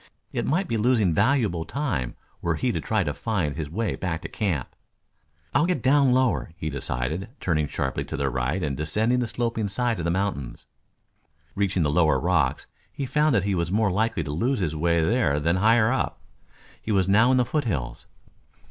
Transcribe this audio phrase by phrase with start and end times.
[0.33, 4.23] It might be losing valuable time were he to try to find his way back
[4.23, 4.75] to camp.
[5.53, 9.67] "I'll get down lower," he decided, turning sharply to the right and descending the sloping
[9.67, 10.65] side of the mountains.
[11.53, 15.03] Reaching the lower rocks, he found that he was more likely to lose his way
[15.03, 16.19] there than higher up.
[16.81, 18.07] He was now in the foothills.